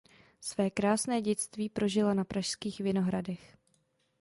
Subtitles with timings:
[0.41, 3.57] Své krásné dětství prožila na pražských Vinohradech.